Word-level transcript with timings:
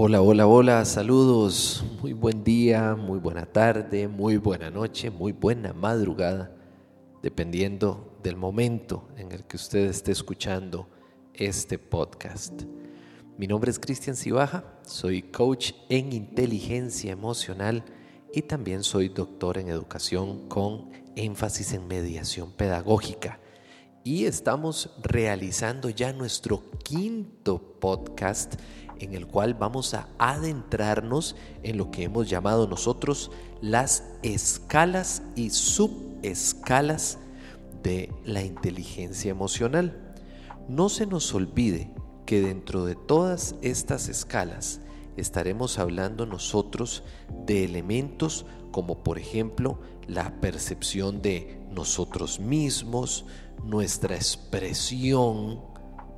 Hola, 0.00 0.22
hola, 0.22 0.46
hola, 0.46 0.84
saludos. 0.84 1.84
Muy 2.00 2.12
buen 2.12 2.44
día, 2.44 2.94
muy 2.94 3.18
buena 3.18 3.46
tarde, 3.46 4.06
muy 4.06 4.36
buena 4.36 4.70
noche, 4.70 5.10
muy 5.10 5.32
buena 5.32 5.72
madrugada, 5.72 6.52
dependiendo 7.20 8.16
del 8.22 8.36
momento 8.36 9.08
en 9.16 9.32
el 9.32 9.42
que 9.42 9.56
usted 9.56 9.86
esté 9.86 10.12
escuchando 10.12 10.88
este 11.34 11.80
podcast. 11.80 12.62
Mi 13.38 13.48
nombre 13.48 13.72
es 13.72 13.80
Cristian 13.80 14.14
Cibaja, 14.14 14.62
soy 14.82 15.20
coach 15.20 15.72
en 15.88 16.12
inteligencia 16.12 17.10
emocional 17.10 17.82
y 18.32 18.42
también 18.42 18.84
soy 18.84 19.08
doctor 19.08 19.58
en 19.58 19.68
educación 19.68 20.46
con 20.46 20.92
énfasis 21.16 21.72
en 21.72 21.88
mediación 21.88 22.52
pedagógica. 22.52 23.40
Y 24.04 24.26
estamos 24.26 24.90
realizando 25.02 25.90
ya 25.90 26.12
nuestro 26.12 26.62
quinto 26.84 27.60
podcast 27.80 28.54
en 29.00 29.14
el 29.14 29.26
cual 29.26 29.54
vamos 29.54 29.94
a 29.94 30.08
adentrarnos 30.18 31.36
en 31.62 31.78
lo 31.78 31.90
que 31.90 32.04
hemos 32.04 32.28
llamado 32.28 32.66
nosotros 32.66 33.30
las 33.60 34.04
escalas 34.22 35.22
y 35.36 35.50
subescalas 35.50 37.18
de 37.82 38.12
la 38.24 38.42
inteligencia 38.42 39.30
emocional. 39.30 40.14
No 40.68 40.88
se 40.88 41.06
nos 41.06 41.34
olvide 41.34 41.90
que 42.26 42.40
dentro 42.40 42.84
de 42.84 42.94
todas 42.94 43.54
estas 43.62 44.08
escalas 44.08 44.80
estaremos 45.16 45.78
hablando 45.78 46.26
nosotros 46.26 47.02
de 47.46 47.64
elementos 47.64 48.46
como 48.70 49.02
por 49.02 49.18
ejemplo 49.18 49.80
la 50.06 50.40
percepción 50.40 51.22
de 51.22 51.60
nosotros 51.70 52.40
mismos, 52.40 53.26
nuestra 53.64 54.14
expresión, 54.14 55.60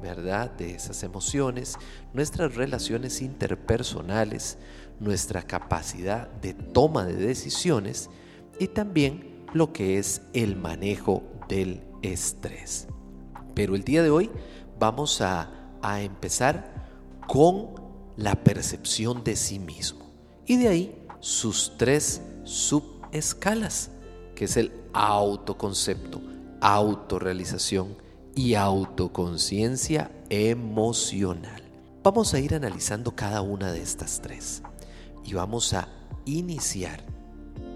¿verdad? 0.01 0.51
De 0.53 0.75
esas 0.75 1.03
emociones, 1.03 1.77
nuestras 2.13 2.55
relaciones 2.55 3.21
interpersonales, 3.23 4.59
nuestra 4.99 5.43
capacidad 5.43 6.29
de 6.29 6.55
toma 6.55 7.05
de 7.05 7.15
decisiones 7.15 8.11
y 8.59 8.69
también 8.69 9.45
lo 9.53 9.73
que 9.73 9.99
es 9.99 10.23
el 10.33 10.57
manejo 10.57 11.23
del 11.49 11.83
estrés. 12.03 12.87
Pero 13.55 13.75
el 13.75 13.85
día 13.85 14.03
de 14.03 14.11
hoy 14.11 14.31
vamos 14.79 15.21
a, 15.21 15.51
a 15.83 16.03
empezar 16.03 16.75
con 17.27 17.75
la 18.17 18.43
percepción 18.43 19.25
de 19.25 19.37
sí 19.37 19.59
mismo 19.59 20.11
y 20.47 20.57
de 20.57 20.69
ahí 20.69 21.07
sus 21.21 21.75
tres 21.77 22.23
subescalas, 22.45 23.91
que 24.35 24.47
es 24.47 24.57
el 24.57 24.73
autoconcepto, 24.93 26.21
autorrealización 26.61 27.97
y 28.35 28.55
autoconciencia 28.55 30.11
emocional. 30.29 31.63
Vamos 32.03 32.33
a 32.35 32.41
ir 32.41 32.55
analizando 32.55 33.15
cada 33.15 33.43
una 33.43 33.73
de 33.73 33.83
estas 33.83 34.21
tres 34.23 34.63
y 35.25 35.35
vamos 35.35 35.75
a 35.75 35.89
iniciar 36.25 37.05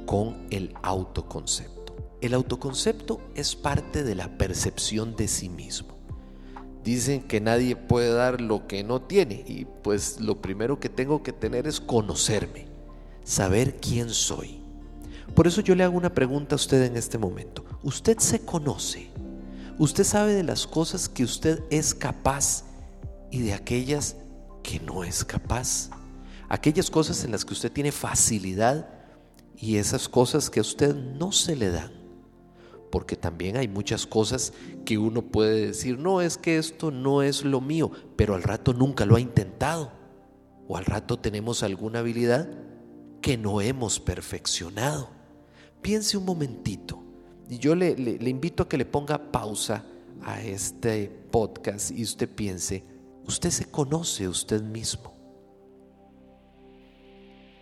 con 0.06 0.46
el 0.50 0.74
autoconcepto. 0.82 1.96
El 2.20 2.34
autoconcepto 2.34 3.20
es 3.34 3.54
parte 3.54 4.02
de 4.02 4.14
la 4.14 4.38
percepción 4.38 5.14
de 5.16 5.28
sí 5.28 5.48
mismo. 5.48 5.98
Dicen 6.82 7.22
que 7.22 7.40
nadie 7.40 7.76
puede 7.76 8.12
dar 8.12 8.40
lo 8.40 8.66
que 8.66 8.84
no 8.84 9.02
tiene 9.02 9.44
y 9.46 9.66
pues 9.82 10.20
lo 10.20 10.40
primero 10.40 10.80
que 10.80 10.88
tengo 10.88 11.22
que 11.22 11.32
tener 11.32 11.66
es 11.66 11.80
conocerme, 11.80 12.66
saber 13.24 13.76
quién 13.80 14.10
soy. 14.10 14.60
Por 15.34 15.46
eso 15.46 15.60
yo 15.60 15.74
le 15.74 15.84
hago 15.84 15.96
una 15.96 16.14
pregunta 16.14 16.54
a 16.54 16.56
usted 16.56 16.82
en 16.84 16.96
este 16.96 17.18
momento. 17.18 17.64
¿Usted 17.82 18.18
se 18.18 18.44
conoce? 18.44 19.10
Usted 19.78 20.04
sabe 20.04 20.34
de 20.34 20.44
las 20.44 20.68
cosas 20.68 21.08
que 21.08 21.24
usted 21.24 21.60
es 21.68 21.94
capaz 21.94 22.64
y 23.32 23.40
de 23.40 23.54
aquellas 23.54 24.16
que 24.62 24.78
no 24.78 25.02
es 25.02 25.24
capaz. 25.24 25.90
Aquellas 26.48 26.90
cosas 26.90 27.24
en 27.24 27.32
las 27.32 27.44
que 27.44 27.54
usted 27.54 27.72
tiene 27.72 27.90
facilidad 27.90 28.88
y 29.56 29.76
esas 29.76 30.08
cosas 30.08 30.48
que 30.48 30.60
a 30.60 30.62
usted 30.62 30.94
no 30.94 31.32
se 31.32 31.56
le 31.56 31.70
dan. 31.70 31.92
Porque 32.92 33.16
también 33.16 33.56
hay 33.56 33.66
muchas 33.66 34.06
cosas 34.06 34.52
que 34.84 34.96
uno 34.96 35.22
puede 35.22 35.66
decir, 35.66 35.98
no, 35.98 36.20
es 36.20 36.38
que 36.38 36.58
esto 36.58 36.92
no 36.92 37.22
es 37.22 37.44
lo 37.44 37.60
mío, 37.60 37.90
pero 38.14 38.36
al 38.36 38.44
rato 38.44 38.72
nunca 38.72 39.04
lo 39.04 39.16
ha 39.16 39.20
intentado. 39.20 39.90
O 40.68 40.76
al 40.76 40.84
rato 40.84 41.18
tenemos 41.18 41.64
alguna 41.64 41.98
habilidad 41.98 42.48
que 43.20 43.36
no 43.36 43.60
hemos 43.60 43.98
perfeccionado. 43.98 45.10
Piense 45.82 46.16
un 46.16 46.24
momentito. 46.24 47.03
Y 47.48 47.58
yo 47.58 47.74
le, 47.74 47.90
invito 48.28 48.62
a 48.62 48.68
que 48.68 48.78
le 48.78 48.86
ponga 48.86 49.30
pausa 49.30 49.84
a 50.22 50.42
este 50.42 51.08
podcast 51.30 51.90
y 51.90 52.02
usted 52.02 52.28
piense, 52.28 52.84
usted 53.26 53.50
se 53.50 53.66
conoce 53.66 54.28
usted 54.28 54.62
mismo. 54.62 55.12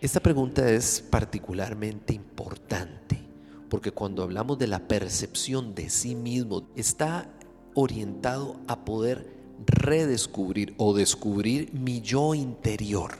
Esta 0.00 0.20
pregunta 0.20 0.68
es 0.70 1.00
particularmente 1.00 2.12
importante 2.12 3.20
porque 3.68 3.90
cuando 3.90 4.22
hablamos 4.22 4.58
de 4.58 4.66
la 4.66 4.86
percepción 4.86 5.74
de 5.74 5.88
sí 5.88 6.14
mismo 6.14 6.68
está 6.76 7.30
orientado 7.74 8.60
a 8.66 8.84
poder 8.84 9.32
redescubrir 9.66 10.74
o 10.76 10.92
descubrir 10.92 11.72
mi 11.72 12.00
yo 12.00 12.34
interior. 12.34 13.12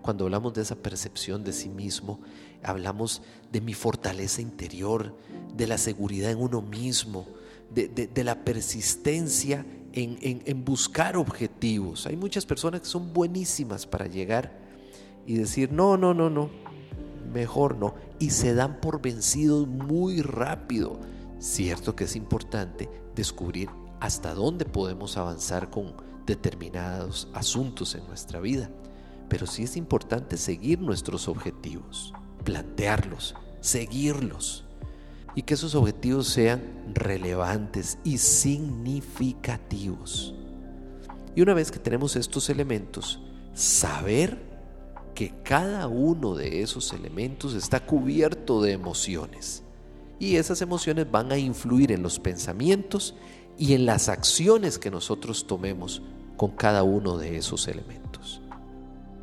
Cuando 0.00 0.24
hablamos 0.24 0.52
de 0.54 0.62
esa 0.62 0.76
percepción 0.76 1.42
de 1.42 1.52
sí 1.52 1.68
mismo, 1.68 2.20
hablamos 2.62 3.22
de 3.50 3.60
mi 3.60 3.74
fortaleza 3.74 4.40
interior, 4.40 5.16
de 5.56 5.66
la 5.66 5.78
seguridad 5.78 6.30
en 6.30 6.38
uno 6.38 6.62
mismo, 6.62 7.26
de, 7.70 8.24
la 8.24 8.44
persistencia 8.44 9.64
en, 9.92 10.18
en, 10.44 10.64
buscar 10.64 11.16
objetivos. 11.16 12.06
Hay 12.06 12.16
muchas 12.16 12.46
personas 12.46 12.82
que 12.82 12.86
son 12.86 13.12
buenísimas 13.12 13.86
para 13.86 14.06
llegar 14.06 14.58
y 15.26 15.34
decir, 15.34 15.72
no, 15.72 15.96
no, 15.96 16.14
no, 16.14 16.30
no, 16.30 16.50
mejor 17.32 17.76
no. 17.76 17.94
Y 18.18 18.30
se 18.30 18.54
dan 18.54 18.80
por 18.80 19.00
vencidos 19.00 19.66
muy 19.66 20.20
rápido. 20.20 21.00
Cierto 21.38 21.96
que 21.96 22.04
es 22.04 22.16
importante 22.16 22.88
descubrir 23.14 23.68
hasta 24.00 24.34
dónde 24.34 24.64
podemos 24.64 25.16
avanzar 25.16 25.70
con 25.70 25.94
determinados 26.26 27.28
asuntos 27.34 27.94
en 27.94 28.06
nuestra 28.06 28.40
vida 28.40 28.70
pero 29.32 29.46
sí 29.46 29.62
es 29.62 29.78
importante 29.78 30.36
seguir 30.36 30.78
nuestros 30.82 31.26
objetivos, 31.26 32.12
plantearlos, 32.42 33.34
seguirlos 33.60 34.64
y 35.34 35.42
que 35.42 35.54
esos 35.54 35.74
objetivos 35.74 36.28
sean 36.28 36.62
relevantes 36.94 37.98
y 38.04 38.18
significativos. 38.18 40.34
Y 41.34 41.40
una 41.40 41.54
vez 41.54 41.70
que 41.70 41.78
tenemos 41.78 42.16
estos 42.16 42.50
elementos, 42.50 43.20
saber 43.54 44.52
que 45.14 45.32
cada 45.42 45.88
uno 45.88 46.34
de 46.34 46.62
esos 46.62 46.92
elementos 46.92 47.54
está 47.54 47.80
cubierto 47.80 48.62
de 48.62 48.72
emociones. 48.72 49.62
Y 50.18 50.36
esas 50.36 50.62
emociones 50.62 51.10
van 51.10 51.32
a 51.32 51.38
influir 51.38 51.92
en 51.92 52.02
los 52.02 52.18
pensamientos 52.18 53.14
y 53.58 53.74
en 53.74 53.86
las 53.86 54.08
acciones 54.08 54.78
que 54.78 54.90
nosotros 54.90 55.46
tomemos 55.46 56.02
con 56.36 56.52
cada 56.52 56.82
uno 56.82 57.18
de 57.18 57.36
esos 57.36 57.68
elementos. 57.68 58.40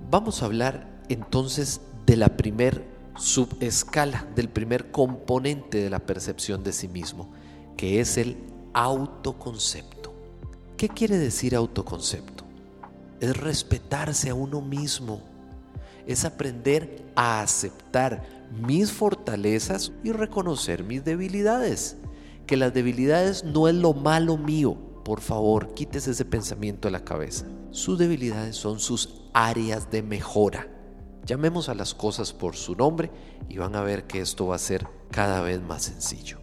Vamos 0.10 0.42
a 0.42 0.46
hablar 0.46 0.88
entonces 1.10 1.82
de 2.06 2.18
la 2.18 2.38
primer 2.38 2.84
subescala, 3.20 4.28
del 4.36 4.50
primer 4.50 4.92
componente 4.92 5.78
de 5.80 5.90
la 5.90 6.00
percepción 6.00 6.64
de 6.64 6.72
sí 6.72 6.88
mismo, 6.88 7.32
que 7.78 8.00
es 8.00 8.18
el 8.18 8.38
autoconcepto. 8.74 10.14
¿Qué 10.78 10.90
quiere 10.90 11.18
decir 11.18 11.56
autoconcepto? 11.56 12.46
Es 13.20 13.36
respetarse 13.36 14.30
a 14.30 14.36
uno 14.36 14.62
mismo, 14.62 15.22
es 16.08 16.24
aprender 16.24 17.06
a 17.16 17.42
aceptar 17.42 18.24
mis 18.52 18.92
fortalezas 18.92 19.92
y 20.04 20.12
reconocer 20.12 20.84
mis 20.84 21.04
debilidades. 21.04 21.98
Que 22.48 22.58
las 22.58 22.74
debilidades 22.74 23.44
no 23.44 23.68
es 23.68 23.76
lo 23.76 23.94
malo 23.94 24.38
mío, 24.38 24.78
por 25.04 25.22
favor, 25.22 25.74
quítese 25.74 26.12
ese 26.12 26.26
pensamiento 26.26 26.88
de 26.88 26.94
la 26.94 27.04
cabeza. 27.04 27.46
Sus 27.72 28.00
debilidades 28.00 28.56
son 28.56 28.80
sus 28.80 29.22
áreas 29.34 29.92
de 29.92 30.02
mejora. 30.02 30.79
Llamemos 31.30 31.70
a 31.70 31.76
las 31.76 31.94
cosas 31.94 32.34
por 32.34 32.56
su 32.56 32.74
nombre 32.74 33.12
y 33.50 33.60
van 33.60 33.76
a 33.76 33.84
ver 33.84 34.08
que 34.08 34.20
esto 34.20 34.48
va 34.48 34.56
a 34.56 34.58
ser 34.58 34.88
cada 35.12 35.42
vez 35.42 35.62
más 35.62 35.84
sencillo. 35.84 36.40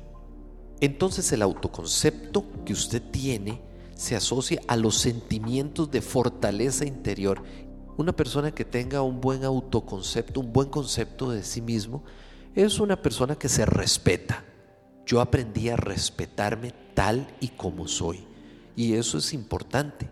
Entonces 0.80 1.32
el 1.32 1.42
autoconcepto 1.42 2.44
que 2.64 2.72
usted 2.72 3.02
tiene 3.10 3.60
se 3.96 4.14
asocia 4.14 4.60
a 4.68 4.76
los 4.76 4.96
sentimientos 4.96 5.90
de 5.90 6.02
fortaleza 6.02 6.84
interior. 6.84 7.42
Una 7.96 8.14
persona 8.14 8.52
que 8.52 8.64
tenga 8.64 9.02
un 9.02 9.20
buen 9.20 9.42
autoconcepto, 9.42 10.38
un 10.38 10.52
buen 10.52 10.68
concepto 10.68 11.32
de 11.32 11.42
sí 11.42 11.60
mismo, 11.60 12.04
es 12.54 12.78
una 12.78 13.02
persona 13.02 13.34
que 13.34 13.48
se 13.48 13.66
respeta. 13.66 14.44
Yo 15.04 15.20
aprendí 15.20 15.68
a 15.68 15.76
respetarme 15.76 16.72
tal 16.94 17.26
y 17.40 17.48
como 17.48 17.88
soy. 17.88 18.24
Y 18.76 18.92
eso 18.92 19.18
es 19.18 19.32
importante, 19.32 20.08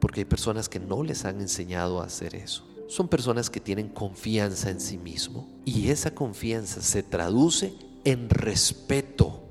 porque 0.00 0.22
hay 0.22 0.24
personas 0.24 0.68
que 0.68 0.80
no 0.80 1.04
les 1.04 1.24
han 1.24 1.40
enseñado 1.40 2.00
a 2.00 2.06
hacer 2.06 2.34
eso. 2.34 2.64
Son 2.88 3.06
personas 3.06 3.50
que 3.50 3.60
tienen 3.60 3.90
confianza 3.90 4.70
en 4.70 4.80
sí 4.80 4.96
mismo 4.96 5.46
y 5.66 5.90
esa 5.90 6.14
confianza 6.14 6.80
se 6.80 7.02
traduce 7.02 7.74
en 8.04 8.30
respeto, 8.30 9.42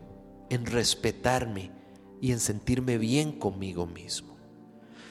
en 0.50 0.66
respetarme 0.66 1.69
y 2.19 2.31
en 2.31 2.39
sentirme 2.39 2.98
bien 2.98 3.34
conmigo 3.34 3.86
mismo. 3.86 4.36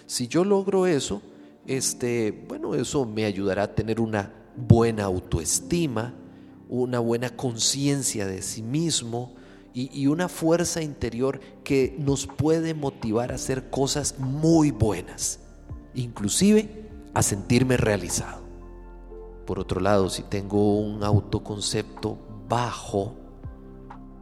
Si 0.06 0.26
yo 0.26 0.44
logro 0.44 0.86
eso, 0.86 1.22
este, 1.68 2.32
bueno, 2.48 2.74
eso 2.74 3.06
me 3.06 3.26
ayudará 3.26 3.62
a 3.62 3.74
tener 3.76 4.00
una 4.00 4.34
buena 4.56 5.04
autoestima, 5.04 6.12
una 6.68 6.98
buena 6.98 7.30
conciencia 7.30 8.26
de 8.26 8.42
sí 8.42 8.60
mismo 8.60 9.36
y, 9.72 9.88
y, 9.96 10.08
una 10.08 10.28
fuerza 10.28 10.82
interior 10.82 11.38
que 11.62 11.94
nos 11.96 12.26
puede 12.26 12.74
motivar 12.74 13.30
a 13.30 13.36
hacer 13.36 13.70
cosas 13.70 14.18
muy 14.18 14.72
buenas, 14.72 15.38
inclusive 15.94 16.85
a 17.16 17.22
sentirme 17.22 17.78
realizado. 17.78 18.42
Por 19.46 19.58
otro 19.58 19.80
lado, 19.80 20.10
si 20.10 20.22
tengo 20.22 20.78
un 20.78 21.02
autoconcepto 21.02 22.18
bajo, 22.46 23.14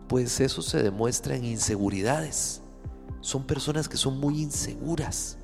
pues 0.07 0.39
eso 0.39 0.63
se 0.63 0.81
demuestra 0.81 1.35
en 1.35 1.45
inseguridades. 1.45 2.63
Son 3.21 3.49
personas 3.49 3.89
que 3.89 3.97
son 3.97 4.21
muy 4.21 4.41
inseguras 4.41 5.39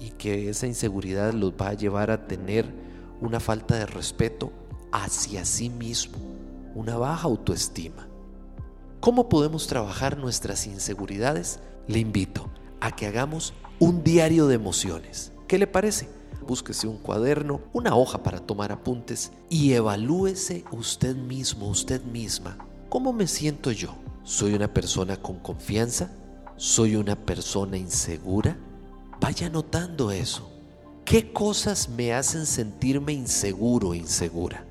y 0.00 0.10
que 0.10 0.48
esa 0.48 0.66
inseguridad 0.66 1.32
los 1.34 1.52
va 1.52 1.68
a 1.68 1.74
llevar 1.74 2.10
a 2.10 2.26
tener 2.26 2.66
una 3.20 3.38
falta 3.38 3.76
de 3.76 3.86
respeto 3.86 4.50
hacia 4.90 5.44
sí 5.44 5.70
mismo, 5.70 6.18
una 6.74 6.96
baja 6.96 7.28
autoestima. 7.28 8.08
¿Cómo 8.98 9.28
podemos 9.28 9.68
trabajar 9.68 10.18
nuestras 10.18 10.66
inseguridades? 10.66 11.60
Le 11.86 12.00
invito 12.00 12.50
a 12.80 12.90
que 12.90 13.06
hagamos 13.06 13.54
un 13.78 14.02
diario 14.02 14.48
de 14.48 14.56
emociones. 14.56 15.30
¿Qué 15.46 15.58
le 15.58 15.68
parece? 15.68 16.21
Búsquese 16.52 16.86
un 16.86 16.98
cuaderno, 16.98 17.62
una 17.72 17.96
hoja 17.96 18.22
para 18.22 18.38
tomar 18.38 18.72
apuntes 18.72 19.32
y 19.48 19.72
evalúese 19.72 20.66
usted 20.70 21.16
mismo, 21.16 21.66
usted 21.66 22.04
misma. 22.04 22.58
¿Cómo 22.90 23.14
me 23.14 23.26
siento 23.26 23.72
yo? 23.72 23.94
¿Soy 24.22 24.52
una 24.52 24.68
persona 24.74 25.16
con 25.16 25.38
confianza? 25.38 26.10
¿Soy 26.58 26.96
una 26.96 27.16
persona 27.16 27.78
insegura? 27.78 28.58
Vaya 29.18 29.48
notando 29.48 30.10
eso. 30.10 30.52
¿Qué 31.06 31.32
cosas 31.32 31.88
me 31.88 32.12
hacen 32.12 32.44
sentirme 32.44 33.14
inseguro 33.14 33.94
insegura? 33.94 34.66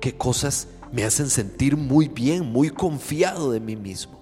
¿Qué 0.00 0.16
cosas 0.16 0.68
me 0.90 1.04
hacen 1.04 1.28
sentir 1.28 1.76
muy 1.76 2.08
bien, 2.08 2.50
muy 2.50 2.70
confiado 2.70 3.52
de 3.52 3.60
mí 3.60 3.76
mismo? 3.76 4.18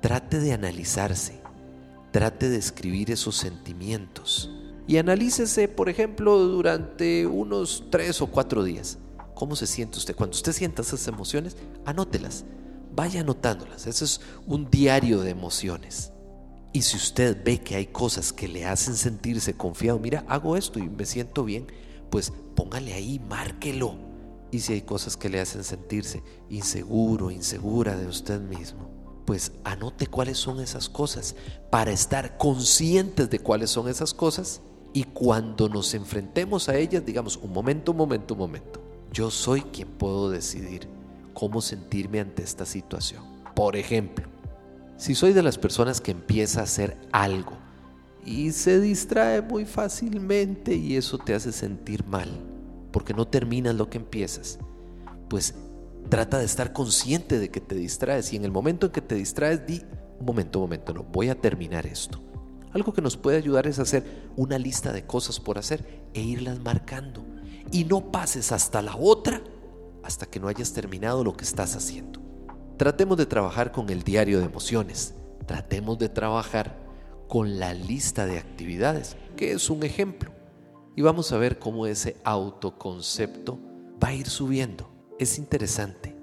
Trate 0.00 0.40
de 0.40 0.52
analizarse, 0.52 1.40
trate 2.10 2.48
de 2.48 2.56
escribir 2.56 3.12
esos 3.12 3.36
sentimientos 3.36 4.50
y 4.86 4.96
analícese, 4.96 5.68
por 5.68 5.88
ejemplo, 5.88 6.38
durante 6.38 7.26
unos 7.26 7.84
tres 7.90 8.20
o 8.20 8.26
cuatro 8.26 8.64
días. 8.64 8.98
¿Cómo 9.34 9.56
se 9.56 9.66
siente 9.66 9.98
usted? 9.98 10.16
Cuando 10.16 10.34
usted 10.34 10.52
sienta 10.52 10.82
esas 10.82 11.06
emociones, 11.08 11.56
anótelas, 11.84 12.44
vaya 12.94 13.20
anotándolas. 13.20 13.86
Eso 13.86 14.04
es 14.04 14.20
un 14.46 14.70
diario 14.70 15.20
de 15.20 15.30
emociones. 15.30 16.12
Y 16.72 16.82
si 16.82 16.96
usted 16.96 17.42
ve 17.44 17.60
que 17.60 17.76
hay 17.76 17.86
cosas 17.86 18.32
que 18.32 18.48
le 18.48 18.66
hacen 18.66 18.96
sentirse 18.96 19.54
confiado, 19.54 19.98
mira, 19.98 20.24
hago 20.28 20.56
esto 20.56 20.78
y 20.78 20.88
me 20.88 21.06
siento 21.06 21.44
bien, 21.44 21.66
pues 22.10 22.32
póngale 22.54 22.94
ahí, 22.94 23.18
márquelo. 23.18 23.96
Y 24.50 24.60
si 24.60 24.74
hay 24.74 24.82
cosas 24.82 25.16
que 25.16 25.28
le 25.28 25.40
hacen 25.40 25.64
sentirse 25.64 26.22
inseguro, 26.50 27.30
insegura 27.30 27.96
de 27.96 28.06
usted 28.06 28.40
mismo, 28.40 28.90
pues 29.24 29.52
anote 29.64 30.06
cuáles 30.06 30.38
son 30.38 30.60
esas 30.60 30.88
cosas 30.88 31.36
para 31.70 31.92
estar 31.92 32.36
conscientes 32.36 33.30
de 33.30 33.38
cuáles 33.38 33.70
son 33.70 33.88
esas 33.88 34.12
cosas 34.12 34.60
y 34.92 35.04
cuando 35.04 35.68
nos 35.68 35.94
enfrentemos 35.94 36.68
a 36.68 36.76
ellas, 36.76 37.04
digamos, 37.04 37.36
un 37.36 37.52
momento, 37.52 37.92
un 37.92 37.98
momento, 37.98 38.34
un 38.34 38.40
momento. 38.40 38.80
Yo 39.12 39.30
soy 39.30 39.62
quien 39.62 39.88
puedo 39.88 40.30
decidir 40.30 40.88
cómo 41.34 41.60
sentirme 41.60 42.20
ante 42.20 42.42
esta 42.42 42.66
situación. 42.66 43.24
Por 43.54 43.76
ejemplo, 43.76 44.26
si 44.96 45.14
soy 45.14 45.32
de 45.32 45.42
las 45.42 45.58
personas 45.58 46.00
que 46.00 46.10
empieza 46.10 46.60
a 46.60 46.64
hacer 46.64 46.96
algo 47.10 47.52
y 48.24 48.52
se 48.52 48.80
distrae 48.80 49.42
muy 49.42 49.64
fácilmente 49.64 50.74
y 50.74 50.96
eso 50.96 51.18
te 51.18 51.34
hace 51.34 51.52
sentir 51.52 52.04
mal, 52.06 52.28
porque 52.92 53.14
no 53.14 53.26
terminas 53.26 53.74
lo 53.74 53.88
que 53.88 53.98
empiezas, 53.98 54.58
pues 55.28 55.54
trata 56.08 56.38
de 56.38 56.44
estar 56.44 56.72
consciente 56.72 57.38
de 57.38 57.50
que 57.50 57.60
te 57.60 57.74
distraes 57.74 58.32
y 58.32 58.36
en 58.36 58.44
el 58.44 58.52
momento 58.52 58.86
en 58.86 58.92
que 58.92 59.00
te 59.00 59.14
distraes 59.14 59.66
di, 59.66 59.82
un 60.20 60.26
momento, 60.26 60.58
un 60.58 60.64
momento, 60.64 60.92
no, 60.92 61.02
voy 61.04 61.30
a 61.30 61.34
terminar 61.34 61.86
esto. 61.86 62.20
Algo 62.72 62.92
que 62.92 63.02
nos 63.02 63.16
puede 63.16 63.36
ayudar 63.36 63.66
es 63.66 63.78
hacer 63.78 64.30
una 64.36 64.58
lista 64.58 64.92
de 64.92 65.06
cosas 65.06 65.40
por 65.40 65.58
hacer 65.58 66.04
e 66.14 66.22
irlas 66.22 66.60
marcando. 66.60 67.24
Y 67.70 67.84
no 67.84 68.10
pases 68.10 68.52
hasta 68.52 68.82
la 68.82 68.96
otra 68.96 69.42
hasta 70.02 70.26
que 70.26 70.40
no 70.40 70.48
hayas 70.48 70.72
terminado 70.72 71.22
lo 71.22 71.36
que 71.36 71.44
estás 71.44 71.76
haciendo. 71.76 72.20
Tratemos 72.76 73.16
de 73.16 73.26
trabajar 73.26 73.72
con 73.72 73.90
el 73.90 74.02
diario 74.02 74.40
de 74.40 74.46
emociones. 74.46 75.14
Tratemos 75.46 75.98
de 75.98 76.08
trabajar 76.08 76.76
con 77.28 77.58
la 77.58 77.74
lista 77.74 78.26
de 78.26 78.38
actividades, 78.38 79.16
que 79.36 79.52
es 79.52 79.70
un 79.70 79.82
ejemplo. 79.82 80.32
Y 80.96 81.02
vamos 81.02 81.32
a 81.32 81.38
ver 81.38 81.58
cómo 81.58 81.86
ese 81.86 82.16
autoconcepto 82.24 83.58
va 84.02 84.08
a 84.08 84.14
ir 84.14 84.28
subiendo. 84.28 84.90
Es 85.18 85.38
interesante, 85.38 86.16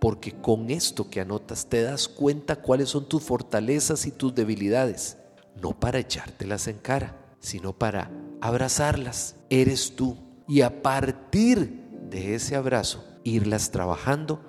porque 0.00 0.32
con 0.32 0.70
esto 0.70 1.08
que 1.08 1.20
anotas 1.20 1.66
te 1.66 1.82
das 1.82 2.08
cuenta 2.08 2.56
cuáles 2.56 2.88
son 2.88 3.08
tus 3.08 3.22
fortalezas 3.22 4.06
y 4.06 4.10
tus 4.10 4.34
debilidades, 4.34 5.16
no 5.60 5.78
para 5.78 5.98
echártelas 5.98 6.66
en 6.68 6.78
cara, 6.78 7.16
sino 7.40 7.72
para 7.72 8.10
abrazarlas. 8.40 9.36
Eres 9.48 9.94
tú. 9.96 10.16
Y 10.48 10.62
a 10.62 10.82
partir 10.82 11.88
de 12.10 12.34
ese 12.34 12.56
abrazo, 12.56 13.04
irlas 13.24 13.70
trabajando 13.70 14.40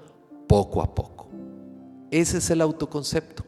poco 0.47 0.81
a 0.81 0.95
poco. 0.95 1.29
Ese 2.09 2.39
es 2.39 2.49
el 2.49 2.61
autoconcepto. 2.61 3.45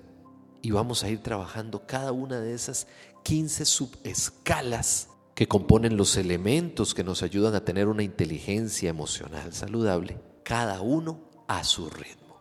Y 0.61 0.71
vamos 0.71 1.03
a 1.03 1.09
ir 1.09 1.19
trabajando 1.19 1.85
cada 1.85 2.11
una 2.11 2.39
de 2.39 2.53
esas 2.53 2.87
15 3.23 3.65
subescalas 3.65 5.09
que 5.35 5.47
componen 5.47 5.97
los 5.97 6.15
elementos 6.15 6.93
que 6.93 7.03
nos 7.03 7.23
ayudan 7.23 7.55
a 7.55 7.65
tener 7.65 7.87
una 7.87 8.03
inteligencia 8.03 8.89
emocional 8.89 9.51
saludable, 9.51 10.19
cada 10.43 10.79
uno 10.81 11.19
a 11.47 11.63
su 11.63 11.89
ritmo. 11.89 12.39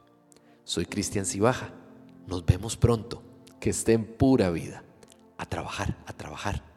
Soy 0.65 0.87
Cristian 0.87 1.27
Cibaja. 1.27 1.71
Nos 2.27 2.45
vemos 2.47 2.77
pronto. 2.77 3.23
Que 3.59 3.71
esté 3.71 3.93
en 3.93 4.05
pura 4.05 4.51
vida. 4.51 4.83
A 5.43 5.45
trabajar, 5.45 5.97
a 6.07 6.13
trabajar. 6.13 6.72